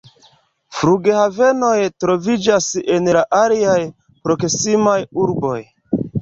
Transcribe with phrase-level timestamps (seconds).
[0.77, 3.77] Flughavenoj troviĝas en la aliaj
[4.25, 5.61] proksimaj urboj.